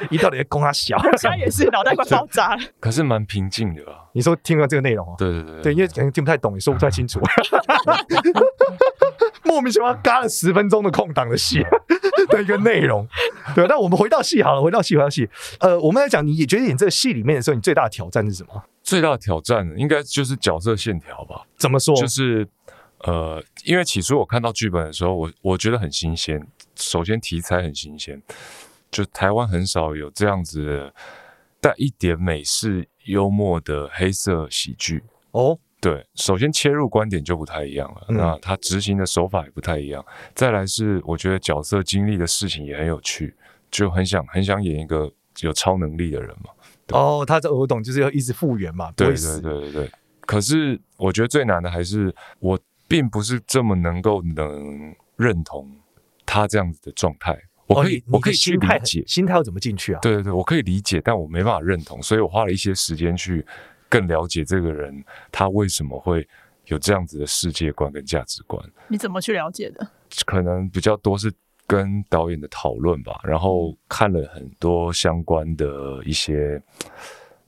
[0.10, 2.62] 一到底在供他小，他也是脑袋快爆炸了。
[2.81, 4.03] 可是蛮平静的啊。
[4.12, 5.15] 你说听了这个内容哦？
[5.17, 7.21] 对对对对，因为可能听不太懂，也说不太清楚。
[9.43, 11.63] 莫名其妙嘎了十分钟的空档的戏
[12.29, 13.08] 的一个内容。
[13.53, 15.29] 对，那我们回到戏好了，回到戏，回到戏。
[15.60, 18.62] 呃，我们来讲，你也觉得演这个戏里面的时候，你最大的挑战是什么？
[18.84, 21.43] 最大的挑战应该就是角色线条吧？
[21.58, 21.95] 怎么说？
[21.95, 22.45] 就是
[22.99, 26.45] 呃，因为起初我看到剧本的时候，我我觉得很新鲜。
[26.75, 28.21] 首先题材很新鲜。
[28.91, 30.93] 就台湾很少有这样子的
[31.60, 35.60] 带一点美式幽默的黑色喜剧哦。
[35.81, 40.05] 对，首先切入观点就不太一样了，嗯、那他执行的手法也不太一样。
[40.34, 43.36] 再来是我觉得角色经历的事情也很有趣，
[43.69, 46.51] 就很想很想演一个有超能力的人嘛。
[46.93, 48.93] 哦，他这我懂，就是要一直复原嘛。
[48.93, 49.91] 对对对对对。
[50.21, 55.69] 可是我觉得最难的还是我并不是这么能够能认同
[56.26, 57.38] 他这样子的状态。
[57.67, 60.00] 我可以，我可以去理解心态要怎么进去啊？
[60.00, 63.43] 对对对，我可以理解，但我没办法认同，所以我花了一些时间去
[63.89, 66.28] 更了解这个人，他为什么会
[66.65, 68.63] 有这样子的世界观跟价值观。
[68.88, 69.88] 你怎么去了解的？
[70.28, 71.34] 可能比较多是
[71.65, 76.62] 跟导演的讨论吧，然后看了很多相关的一些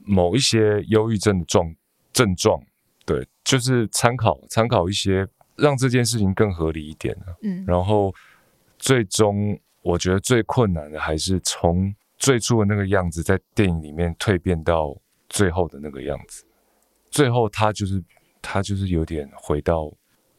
[0.00, 1.72] 某一些忧郁症的状
[2.12, 2.60] 症状，
[3.08, 7.36] 对，就是参考参考一些让这件事情更合理一点的。
[7.42, 8.14] 嗯，然后
[8.78, 9.58] 最终。
[9.80, 14.94] 我觉得最困难的还是从最初的那个样子，在电影里面蜕变到
[15.30, 16.44] 最后的那个样子。
[17.10, 18.02] 最后他就是
[18.42, 19.90] 他就是有点回到，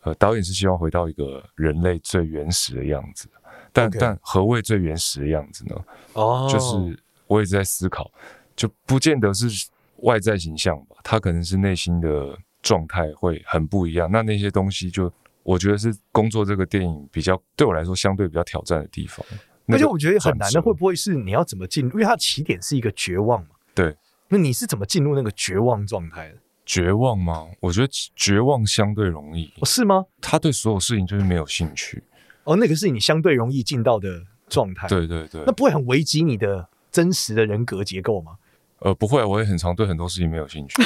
[0.02, 3.28] 呃，导演是希望回到一个人类最原始的样子，
[3.74, 5.76] 但.但何谓最原始的样子呢？
[6.14, 6.52] 哦，oh.
[6.52, 8.12] 就是我一直在思考，
[8.56, 9.68] 就不见得是
[10.04, 14.10] 外在形象吧，他可能是内心的状态会很不一样。
[14.12, 15.12] 那那些东西就
[15.43, 19.26] 我觉得是工作这个电影比较对我来说相对比较挑战的地方。
[19.67, 21.91] 而且我觉得很难的会不会是你要怎么进入？
[21.91, 23.50] 因为它起点是一个绝望嘛。
[23.74, 23.95] 对。
[24.28, 26.38] 那你是怎么进入那个绝望状态的？
[26.65, 27.48] 绝望吗？
[27.60, 29.52] 我觉得绝望相对容易。
[29.60, 30.06] 哦，是吗？
[30.22, 32.04] 他对所有事情就是没有兴趣。
[32.43, 34.88] 哦，那个是你相对容易进到的状态。
[34.88, 35.43] 对对对。
[35.48, 38.38] 那不会很危及你的真实的人格结构吗？
[38.82, 40.82] 呃，不会，我也很常对很多事情没有兴趣。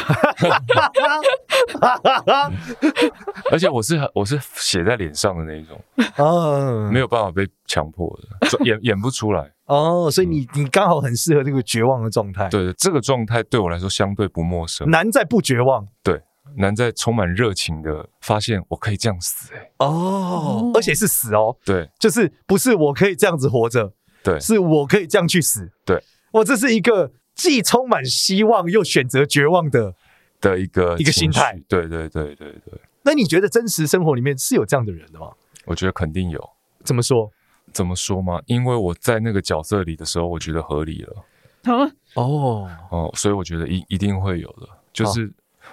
[3.51, 5.79] 而且我是我是写在脸上的那一种，
[6.17, 9.51] 哦，没有办法被强迫的，演演不出来。
[9.65, 12.49] 哦，所以你你刚好很适合这个绝望的状态。
[12.49, 14.89] 对，这个状态对我来说相对不陌生。
[14.89, 16.19] 难在不绝望，对，
[16.57, 19.71] 难在充满热情的发现我可以这样死，欸。
[19.77, 21.55] 哦，而且是死哦。
[21.63, 25.71] 对，就是不是我可以这样子活着，对，是我可以这样去死。
[25.85, 26.01] 对，
[26.31, 27.11] 我这是一个。
[27.43, 29.93] 既充满希望又选择绝望的
[30.39, 32.81] 的一个一个心态，对对对对对。
[33.03, 35.29] 那你觉得真实生活里面是有这样的人的吗？
[35.65, 36.49] 我觉得肯定有。
[36.85, 37.29] 怎么说？
[37.73, 38.41] 怎么说吗？
[38.45, 41.25] 因为我在那个角色里的时候，我觉得合理了。
[41.63, 41.91] 啊？
[42.13, 44.69] 哦哦，所以我觉得一一定会有的。
[44.93, 45.29] 就是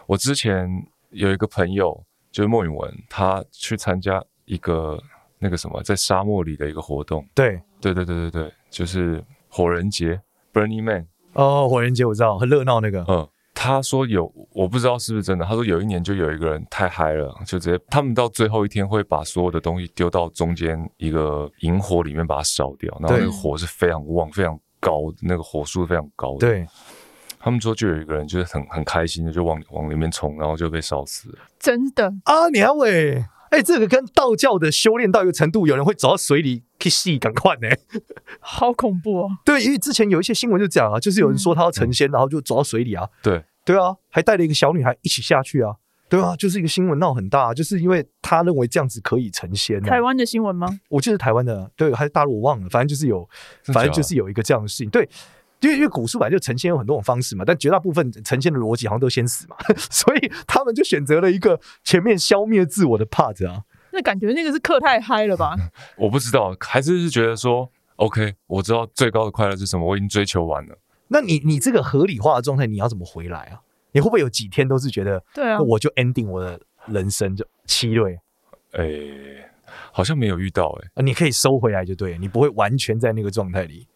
[0.06, 0.68] 我之前
[1.11, 5.00] 有一个朋友，就是莫允文，他去参加一个
[5.38, 7.24] 那个什么，在沙漠里的一个活动。
[7.33, 10.20] 对对对对对对，就是火人节
[10.52, 11.06] （Burning Man）。
[11.34, 13.04] 哦，火人节我知道，很热闹那个。
[13.08, 15.44] 嗯，他说有，我不知道是不是真的。
[15.44, 26.38] 他说有一年就有一个人太嗨了，就直接他们到最后一天会把所有的东西丢到中间一个引火里面把它烧掉，然后那个火是非常旺、非常高，那个火速非常高的。
[26.38, 26.66] 对，
[27.38, 31.38] 他们说就有一个人就是很很开心的就往往里面冲，然后就被烧死了。
[31.58, 33.24] 真的啊，娘喂！
[33.50, 37.68] 哎、欸，这个跟道教的修炼到一个程度，有人会走到水里去戏，赶快呢，
[38.38, 39.28] 好恐怖哦！
[39.44, 43.08] 对，因为之前有一些新闻就讲啊，就是有人说他要成仙，嗯、然后就走到水里啊。
[43.22, 45.74] 对，对啊，还带了一个小女孩一起下去啊。
[46.08, 49.88] 对啊，就是一个新闻闹很大，就是因为他认为这样子可以成仙、啊。
[49.88, 50.68] 台湾的新闻吗？
[50.88, 53.28] 我记得台湾的，对，还是大陆我忘了，反正就是有，
[53.72, 54.88] 反正就是有一个这样的事情。
[54.90, 55.08] 对。
[55.61, 59.57] 因为因为古书本来就成仙有很多种方式嘛，但绝大部分成仙的逻辑好像都先死嘛，
[59.90, 63.62] 所以他们就选择了一个前面消灭自我的 part 啊。
[63.92, 65.55] 那感觉那个是课太嗨了吧？
[65.99, 70.79] 我不知道，还是是觉得说，OK，我知道最高的快乐是什么，我已经追求完了。
[71.09, 73.61] 那你你这个合理化的状态，你要怎么回来啊？
[73.92, 78.16] 你会不会有几天都是觉得，对啊，我就 ending 我的人生就七瑞？
[78.73, 79.51] 哎、欸，
[79.90, 81.01] 好像没有遇到哎、欸。
[81.01, 83.88] 啊，你可以收回来就对，你不会完全在那个状态里。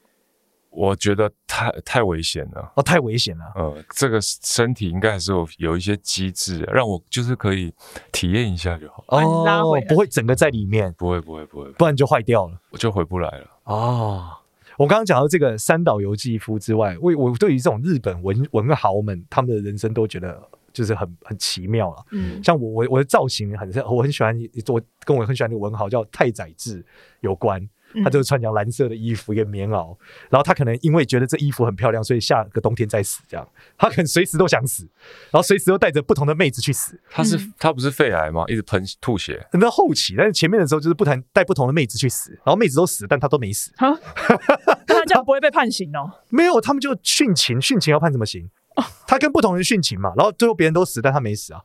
[0.74, 3.44] 我觉得太太危险了哦，太危险了。
[3.54, 7.72] 呃，这个身体应该还是有有一些机制，让我就是可以
[8.10, 9.04] 体验一下就好。
[9.06, 13.46] 哦，不会整个在里面，不会不会不会，不然就坏掉了，我就回不来了。
[13.64, 14.30] 哦，
[14.76, 22.04] 我刚刚讲到这个三岛由纪夫之外，我我对于这种日本文文豪们他们的人生都觉得就是很很奇妙了。
[22.10, 26.84] 嗯，像我我我的造型很我很喜欢，我跟我很喜欢的文豪叫太宰治
[27.20, 27.64] 有关。
[28.02, 29.96] 他就是穿条蓝色的衣服，一个棉袄，
[30.30, 34.84] 然后他可能因为觉得这衣服很漂亮，所以下个冬天再死，这样他可能随时都想死，
[35.30, 36.98] 然后随时都带着不同的妹子去死。
[37.10, 38.44] 他是他不是肺癌吗？
[38.48, 39.46] 一直喷吐血。
[39.52, 43.70] 等到后期，但是前面的时候就是不谈带不同的妹子去死，然后妹子都死，但他都没死。
[43.76, 43.88] 哈，
[44.86, 46.10] 那他这样不会被判刑哦？
[46.30, 48.50] 没有，他们就殉情，殉情要判什么刑？
[49.06, 51.60] 他跟不同人殉情嘛，然后最后别人都死，但他没死啊。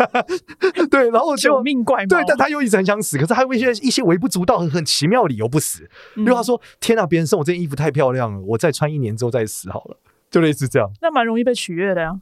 [0.90, 2.06] 对，然后就救命怪嘛。
[2.06, 5.88] 对，但他又一直很想死，可是他有一些一些微不足道、很很奇妙的理由不死。
[6.16, 9.98] 因为他说：“天啊，别人送我这件衣服太漂亮了，我再穿一年之后再死好了。”
[10.30, 10.88] 就类似这样。
[11.02, 12.12] 那蛮容易被取悦的呀。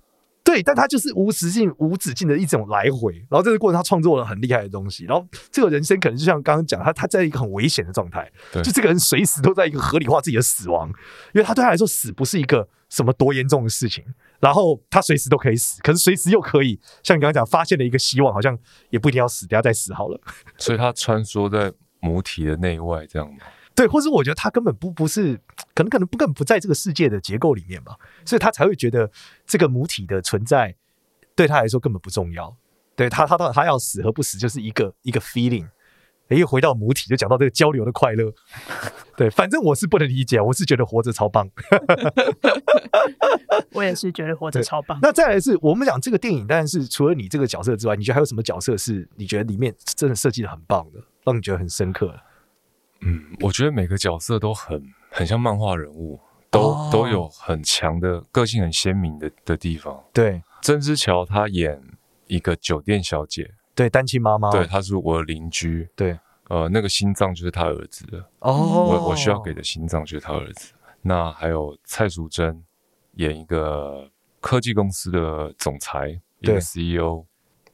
[0.43, 10.89] 对，但他就是无止境、无止境的一种来回，然后这个过程他创作了很厉害的东西，然后这个人生可能就像刚刚讲，他他在一个很危险的状态，就这个人随时都在一个合理化自己的死亡，
[11.35, 14.05] 因为他对他来说死不是一个什么多严重的事情，
[14.41, 20.21] 然后他随时都可以死，可是随时又可以像你刚刚讲发现了一个希望，好像也不一定要死，等下再死好了，
[20.59, 23.39] 所以他穿梭在母体的内外这样吗？
[23.81, 25.41] 对，或者我觉得他根本不不是，
[25.75, 29.11] 可能可能不根本不在这个世界的结构里面吧，所以他才会觉得
[29.47, 30.77] 这个母体的存在
[31.35, 32.55] 对他来说根本不重要。
[32.95, 35.67] 对他，他到他要死和不死就是一个一个 feeling。
[36.29, 38.31] 哎，又回到母体，就讲到这个交流的快乐。
[39.17, 41.49] 对，反正我是不能理解，我是觉得活着超棒。
[43.73, 44.99] 我也是觉得活着超棒。
[45.01, 52.15] 那再来是我们讲这个电影，当然是除了你这个角色之外，你觉得还有什么角色是你觉得里面真的设计的很棒的，让你觉得很深刻？
[53.01, 60.03] 嗯，我觉得每个角色都很很像漫画人物，都、哦、都有很强的个性，很鲜明的的地方。
[60.13, 61.81] 对，曾之乔她演
[62.27, 70.73] 一个酒店小姐，对，单亲妈妈，对，她是我的邻居，对，呃，那个心脏就是他儿子的哦，我我需要给的心脏就是他儿子。
[71.03, 72.63] 那还有蔡淑珍
[73.15, 74.11] 演一个
[74.41, 77.25] 科技公司的总裁，一个 CEO，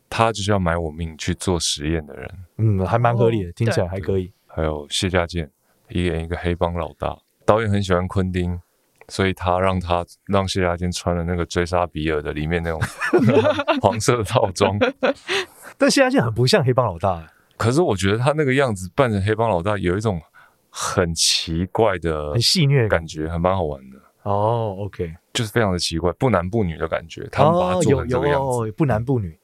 [0.08, 4.32] 他就是要买我命去做实验的人，嗯，还蛮合理的，听起来还可以。
[4.56, 5.50] 还有谢家健
[5.88, 7.14] 演一个黑帮老大，
[7.44, 8.58] 导演很喜欢昆汀。
[9.08, 12.80] 所以他让他让谢家健穿了那个追杀比尔的里面那种
[13.80, 14.76] 黄色的套装，
[15.78, 17.30] 但谢家健很不像黑帮老大。
[17.56, 20.20] 可是我觉得他那个样子扮成黑帮老大，有一种
[20.70, 23.98] 很奇怪的、很戏谑的感觉，还蛮好玩的。
[24.22, 27.28] 哦，OK，就是非常的奇怪，不男不女的感觉。
[27.30, 29.38] 他们把它做成这个样子，不男不女，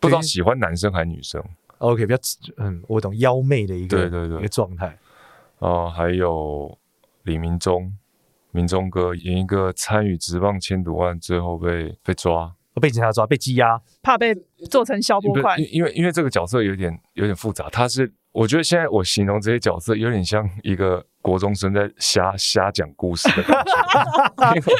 [0.00, 1.44] 不知道喜欢男生还是女生。
[1.84, 2.20] OK，比较
[2.56, 4.98] 嗯，我懂妖媚的一个对对对一个状态。
[5.58, 6.76] 哦，还有
[7.24, 7.92] 李明忠。
[8.56, 14.32] 明忠哥演一个参与职棒千赌案，最后被被抓，被警察抓，被羁押，怕被
[14.70, 15.56] 做成消波块。
[15.56, 23.42] 因为因为这个角色有点有点复杂，他是我觉得现在我形容这些角色有点像一个国中生在瞎瞎讲故事的
[24.36, 24.72] 感觉。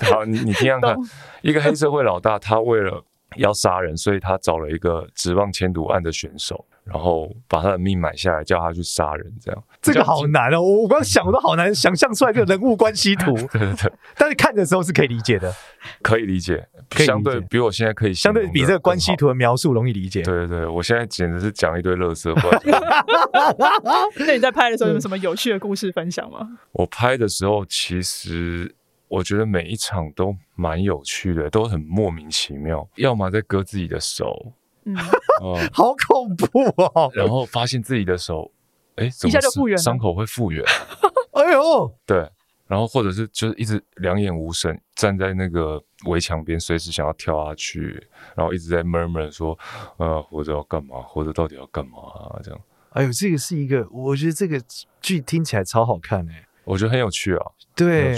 [0.10, 0.96] 好，你你听听看，
[1.42, 3.04] 一个黑社会老大，他为了
[3.38, 6.64] 要杀人，所以他找了一个指望千赌案的选手。
[6.86, 10.62] 然后把他的命买下来，叫他去杀人，这样这个好难哦！
[10.62, 13.34] 我我刚想都好难想象出来这个人物关系图。
[13.50, 15.52] 对对对，但是看的时候是可以理解的，
[16.00, 20.22] 可以理解，相对比我现在可以相对比这个关系图的描述容易理解。
[20.22, 22.56] 对对对，我现在简直是讲一堆垃圾话。
[24.24, 26.56] 那你在拍的时候有什么有趣的故事分享吗？
[26.70, 28.72] 我拍的时候，其实
[29.08, 32.88] 我觉得每一场都蛮有趣的，都很莫名其妙。
[32.96, 34.52] 要么在割自己的手。
[34.84, 34.96] 嗯，
[35.72, 37.10] 好恐怖哦！
[37.12, 38.50] 然后发现自己的手，
[38.94, 40.64] 哎，怎么一下就复原了，伤口会复原？
[41.34, 42.18] 哎呦，对，
[42.66, 48.00] 然后或者是就是一直两眼无神，站在那个围墙边，随时想要跳下去，
[48.36, 49.58] 然后一直在 murmur 说，
[49.96, 51.02] 呃，活着要干嘛？
[51.02, 52.40] 活着到底要干嘛啊？
[52.42, 52.60] 这样。
[52.90, 54.60] 哎呦，这个是一个，我觉得这个
[55.00, 58.14] 剧听起来超好看哎，我觉得很有趣啊，对，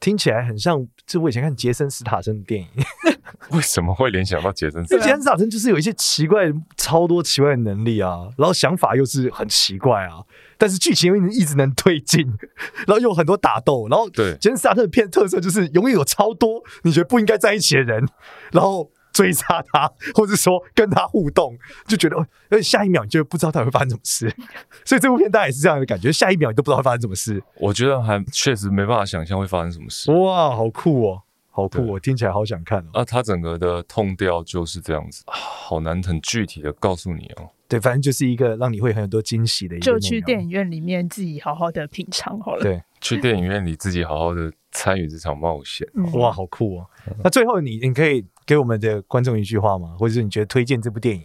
[0.00, 2.68] 听起来很像，就我以前看杰森·斯塔森的电影。
[3.52, 4.84] 为什么会联想到杰森？
[4.86, 10.22] 这 杰森·斯坦森就是有一些奇怪、超多奇怪的能力啊，然后想法又是很奇怪啊，
[10.56, 12.26] 但是剧情又一直能推进，
[12.86, 18.06] 然后又有很多打斗，然后对杰森·斯坦森的片特色就是永远有超多你觉得不应该在一起的人，
[18.52, 22.16] 然后追杀他，或者说跟他互动，就觉得
[22.48, 24.34] 而且下一秒你就不知道他会发生什么事，
[24.84, 27.42] 所以这部片大概也是这样的感觉，下一秒你都不知道会发生什么事。
[27.56, 30.10] 我觉得还确实没办法想象会发生什么事。
[30.12, 31.22] 哇，好酷哦！
[31.50, 33.00] 好酷，我听起来好想看哦。
[33.00, 37.50] 啊，它整个的痛调就是这样子，好难很具体的告诉你哦。
[37.68, 39.84] 对，反正就是一个让你会很多惊喜的一个。
[39.84, 42.62] 就去电影院里面自己好好的品尝好了。
[42.62, 45.86] 对，去电影院里自己好好的参与这场冒险。
[45.94, 46.86] 嗯、哇，好酷哦！
[47.22, 49.94] 那最后你你可以给我们的观众一句话吗？
[49.98, 51.22] 或者是你觉得推荐这部电影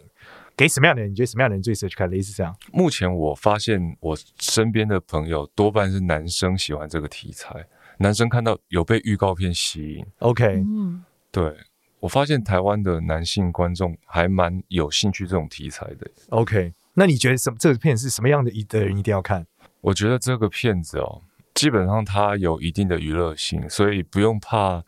[0.56, 1.10] 给什么样的人？
[1.10, 2.10] 你觉得什么样的人最适合去看？
[2.12, 2.56] 类似这样。
[2.72, 7.66] 目前我发现我身边的朋友多半是男生喜欢这个题材。
[7.98, 11.56] 男生看到有被预告片吸引，OK，嗯，对，
[12.00, 16.74] 我发现台湾的男性观众还蛮有兴趣这种题材的，OK。
[16.94, 19.46] 那你觉得什么这个片是什么样的一的人一定要看？
[19.82, 21.22] 我觉得这个片子哦，
[21.54, 24.84] 基本上它有一定的娱乐性，所以不用怕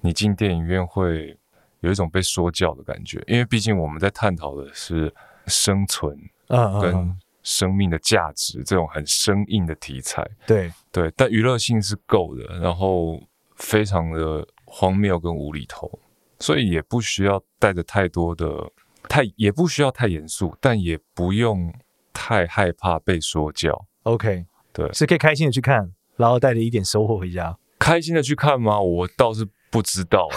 [0.00, 1.38] 你进电影院会
[1.80, 5.14] 有一种被说教的感觉，因为毕竟我们在探讨的是
[5.46, 6.16] 生存，
[6.48, 7.18] 嗯，跟。
[7.42, 13.20] 生命的价值这种很生硬的题材，对对，但娱乐性是够的，然后
[13.56, 15.90] 非常的荒谬跟无厘头，
[16.38, 18.46] 所以也不需要带着太多的
[19.08, 21.72] 太，也不需要太严肃，但也不用
[22.12, 23.86] 太害怕被说教。
[24.04, 27.58] OK，对，是可以开心的去看，然后带着一点收获回家。
[27.78, 28.80] 开心的去看吗？
[28.80, 29.46] 我倒是。
[29.72, 30.28] 不知道，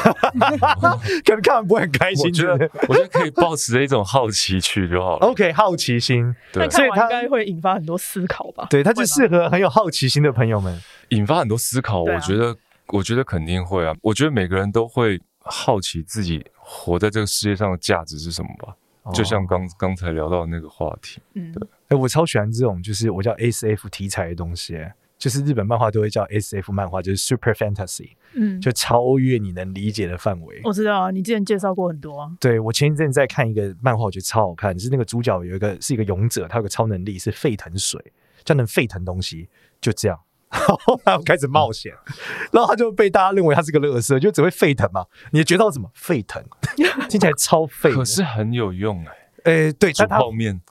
[1.25, 2.25] 可能看完不会很开心。
[2.25, 5.27] 我觉得，我觉得可以抱持一种好奇去就好了。
[5.27, 8.65] OK，好奇心，对，所以它应该会引发很多思考吧？
[8.71, 10.81] 对，它就适合很有好奇心的朋友们。
[11.09, 12.55] 引发很多思考，我觉得，
[12.87, 13.93] 我觉得肯定会啊。
[14.01, 18.73] 我觉得每个人都会好奇自己活在这个世界上的价值是什么吧？
[19.13, 21.67] 就像刚刚才聊到的那个话题，嗯，对。
[21.89, 24.79] 哎，我超喜欢这种，就是我叫 SF 题材的东西。
[25.17, 30.59] 就是日本漫画都会叫 SF 漫画，就是 Super Fantasy，嗯，就超越你能理解的范围。
[30.63, 32.29] 我知道啊，你之前介绍过很多啊。
[32.39, 37.99] 对，我前一阵在看一个漫画，我觉得超好看，是那个主角有一个是一个勇者，他有个超能力是沸腾水，
[38.43, 39.49] 这样能沸腾东西，
[39.79, 40.19] 就这样，
[40.51, 41.93] 然后他开始冒险，
[42.51, 45.05] 然后他就被大家认为他是个乐色，就只会沸腾嘛。
[45.31, 46.43] 你觉得什么沸腾？
[47.09, 49.17] 听起来超沸，可是很有用哎、欸。
[49.43, 50.61] 呃、欸，对，煮泡面。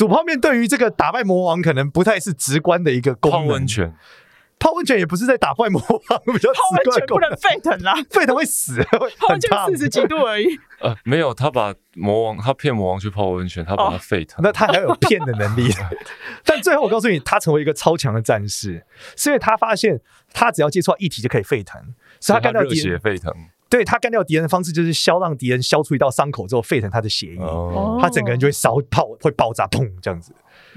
[0.00, 3.40] 煮泡面对于这个打败魔王可能不太是直观的一个功能。
[3.40, 3.94] 泡温泉，
[4.58, 8.82] 泡温泉也不是在打败魔王，比较泡温泉不能沸腾啦，沸腾会死。
[9.20, 10.58] 泡温泉四十几度而已。
[10.80, 15.68] 呃，没有，他把魔王，他骗魔王去泡温泉，他把他沸腾，那他还有骗的能力。
[16.46, 18.86] 但最后我告诉你，他成为一个超强的战士，
[19.18, 20.00] 是因为他发现
[20.32, 21.78] 他只要接触到液体就可以沸腾，
[22.20, 23.30] 所以他干掉热血沸腾。
[23.70, 27.38] 对，他干掉敌人的方式就是消让敌人消除一道伤口之后沸腾他的血液，
[28.00, 30.34] 他整个人就会烧泡会爆炸，砰这样子。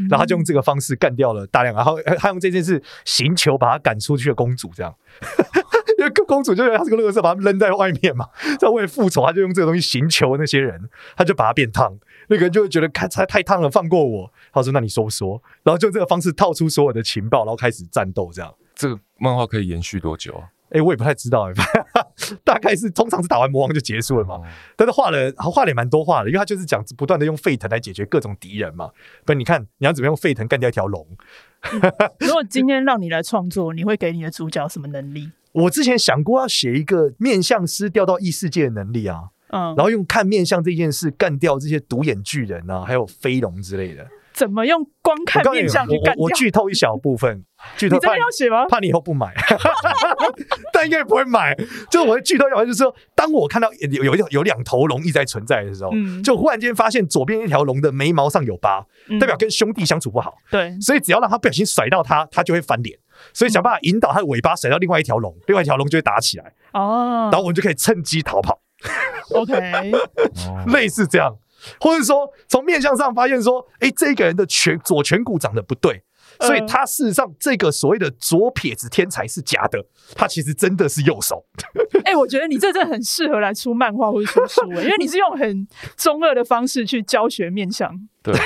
[0.09, 4.95] 然后他就用这个方式干掉了大量，然后他用这件事刑求把他赶出去的公主，这样，
[5.99, 8.29] 因为公主就觉得他是个垃圾，把他扔在外面嘛。
[8.59, 11.97] 在为了复仇，他就用这个东西刑求那些人，他就把他变烫。
[12.27, 14.31] 那个人就会觉得看太太烫了，放过我。
[14.51, 18.31] 他说：“那你说不说。”然后就这个方式套出所有的情报，然后开始战斗。
[18.33, 20.47] 这样，这个漫画可以延续多久啊？
[20.73, 21.53] 哎、欸，我也不太知道、欸，
[22.43, 24.41] 大概是通常是打完魔王就结束了嘛。
[24.75, 28.89] 但是画了画了也蛮多画的，因为他就是讲不断的用沸腾来解决各种敌人嘛。
[29.23, 31.05] 不，你看你要怎么用沸腾干掉一条龙？
[32.19, 35.31] 如果今天让你来创作，你会给你的主角什么能力？
[35.51, 44.07] 我之前想过要写一个面相师掉到异世界的能力啊，嗯，然后用看面相这件事干掉这些独眼巨人啊，还有飞龙之类的。
[44.33, 46.23] 怎么用光看面相去干掉？
[46.23, 47.43] 我剧透一小部分，
[47.77, 47.95] 剧透。
[47.95, 48.65] 你真的要写吗？
[48.67, 49.33] 怕你以后不买，
[50.73, 51.55] 但应该不会买。
[51.89, 60.35] 就是我的剧透要就是说，当我看到有有有两头龙一直在存在的时候，嗯、就忽然间发现左边一条龙的眉毛上有疤，嗯、代表跟兄弟相处不好。
[60.49, 62.97] 对，所以只要让他不小心甩到他，他就会翻脸。
[63.33, 66.51] 所以想办法引导他的尾巴甩到另外一条龙，嗯、另外一条龙就会打起来。
[66.73, 68.59] 哦，然后我们就可以趁机逃跑。
[69.33, 69.91] OK，
[70.73, 71.37] 类似这样。
[71.79, 76.03] 或者说，从面相上发现说，哎、欸，这个人的颧左颧骨长得不对，
[76.39, 79.85] 所以他事实上这个所谓的左撇子天才是假的，
[80.15, 81.45] 他其实真的是右手。
[82.05, 87.91] 哎、欸，我觉得你这真的很适合来出漫画或者出书，因为你是用很中二的方式去教学面相。
[88.23, 88.41] 对，哎、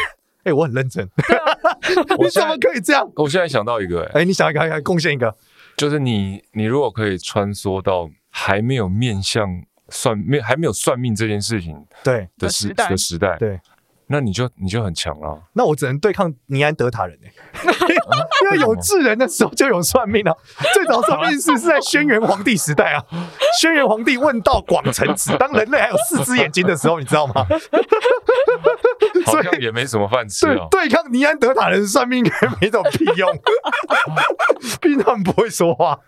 [0.45, 1.07] 欸，我很认真。
[2.19, 3.09] 你怎么可以这样？
[3.15, 5.35] 我现在想到一个、欸，哎、欸，你想一个，还贡献一个，
[5.75, 9.63] 就是你，你如果可以穿梭到还没有面相。
[9.89, 13.59] 算命还没有算命这件事情，对的时的时代，对，
[14.07, 15.41] 那你就你就很强了。
[15.53, 17.27] 那我只能对抗尼安德塔人呢，
[18.43, 20.33] 因为有智人的时候就有算命啊。
[20.73, 23.03] 最早算命是是在轩辕皇帝时代啊，
[23.59, 27.45] 轩辕皇帝问道广成子，当人类还有四只眼睛的时候，你知道吗？
[29.25, 30.67] 好像也没什么饭吃啊。
[30.71, 33.29] 对抗尼安德塔人算命应该没什么屁用，
[34.81, 35.99] 毕竟他们不会说话。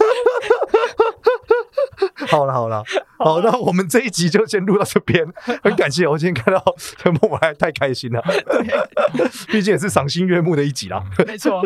[2.28, 2.84] 好了好了，
[3.18, 5.26] 好，那我们这一集就先录到这边。
[5.62, 6.62] 很感谢我今天看到
[6.98, 8.22] 陈梦， 我还太开心了。
[8.26, 11.02] 对，毕竟也是赏心悦目的一集啦。
[11.26, 11.62] 没错，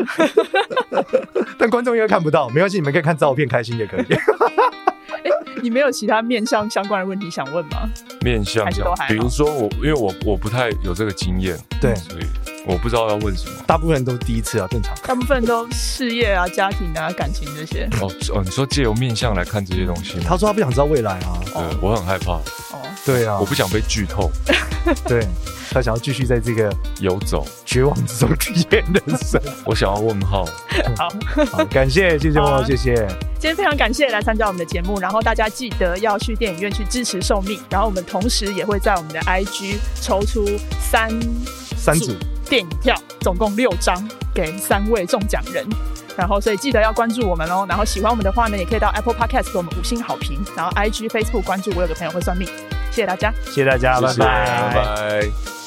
[1.58, 4.04] 但观众应该看不到，没关系，你们可以看照片开心也可以。
[4.04, 4.18] 欸、
[5.62, 7.88] 你没有其他面向相关的问题想问吗？
[8.20, 8.66] 面向，
[9.08, 12.24] 比如说我，因为我我不太有这个经验，对，所以
[12.66, 13.56] 我不知道要问什么。
[13.66, 14.94] 大部分人都是第一次啊，正常。
[15.06, 17.88] 大部分都事业啊、家庭啊、感情这些。
[18.00, 20.18] 哦哦，你说借由面相来看这些东西？
[20.20, 21.38] 他说他不想知道未来啊。
[21.52, 22.32] 对，我很害怕。
[22.32, 24.30] 哦，对啊，我不想被剧透。
[25.06, 25.26] 对。
[25.70, 30.44] 他想要继续在这个游走绝望之中体验人生， 我想要问号。
[30.96, 31.08] 好，
[31.50, 32.94] 好，感谢谢谢我，谢谢。
[33.40, 40.46] 今天非常感谢来参加我们的节目，然后大家记得要去电影院去支持寿命，然后我们同时也会在我们的 IG 抽出
[40.78, 41.10] 三
[41.76, 42.14] 三组
[42.48, 43.96] 电影票，总共六张
[44.34, 45.66] 给三位中奖人，
[46.16, 47.66] 然后所以记得要关注我们哦。
[47.68, 52.46] 然后喜欢我们的话呢，也可以到 Apple Podcast 给我们五星好评，然后 IG Facebook 关注我有个朋友会算命，
[52.90, 54.14] 谢谢大家，谢谢大家，拜拜。
[54.16, 55.63] 拜拜。